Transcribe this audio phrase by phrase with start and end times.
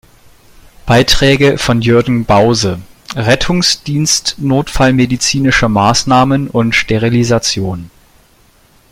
[0.87, 2.81] Beiträge von Jürgen Bause:
[3.15, 7.91] Rettungsdienst-notfallmedizinische Maßnahmen und Sterilisation.